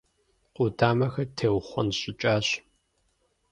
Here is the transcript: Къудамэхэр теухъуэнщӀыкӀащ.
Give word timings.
Къудамэхэр 0.55 1.27
теухъуэнщӀыкӀащ. 1.37 2.47